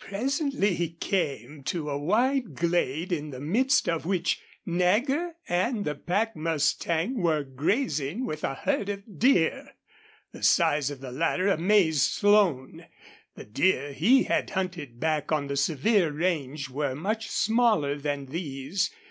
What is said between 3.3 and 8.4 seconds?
the midst of which Nagger and the pack mustang were grazing